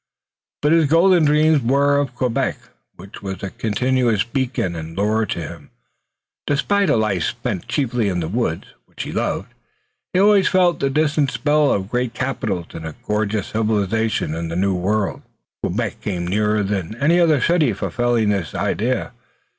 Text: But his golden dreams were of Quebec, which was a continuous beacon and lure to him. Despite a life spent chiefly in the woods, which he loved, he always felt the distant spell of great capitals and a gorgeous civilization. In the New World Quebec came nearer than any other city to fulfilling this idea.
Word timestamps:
But 0.63 0.71
his 0.71 0.87
golden 0.87 1.25
dreams 1.25 1.61
were 1.61 1.99
of 1.99 2.15
Quebec, 2.15 2.57
which 2.95 3.21
was 3.21 3.43
a 3.43 3.51
continuous 3.51 4.23
beacon 4.23 4.75
and 4.75 4.97
lure 4.97 5.27
to 5.27 5.39
him. 5.39 5.69
Despite 6.47 6.89
a 6.89 6.95
life 6.95 7.21
spent 7.23 7.67
chiefly 7.67 8.09
in 8.09 8.19
the 8.19 8.27
woods, 8.27 8.65
which 8.87 9.03
he 9.03 9.11
loved, 9.11 9.53
he 10.11 10.19
always 10.19 10.47
felt 10.47 10.79
the 10.79 10.89
distant 10.89 11.29
spell 11.29 11.71
of 11.71 11.91
great 11.91 12.15
capitals 12.15 12.65
and 12.73 12.87
a 12.87 12.95
gorgeous 13.07 13.49
civilization. 13.49 14.33
In 14.33 14.47
the 14.47 14.55
New 14.55 14.73
World 14.73 15.21
Quebec 15.61 16.01
came 16.01 16.25
nearer 16.27 16.63
than 16.63 16.95
any 16.95 17.19
other 17.19 17.39
city 17.39 17.67
to 17.67 17.75
fulfilling 17.75 18.29
this 18.29 18.55
idea. 18.55 19.11